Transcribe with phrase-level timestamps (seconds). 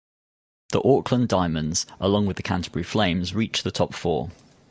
[0.71, 4.31] The Auckland Diamonds, along with the Canterbury Flames reached the top four.